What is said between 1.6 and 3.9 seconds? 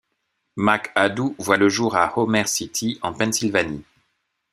jour à Homer City en Pennsylvanie.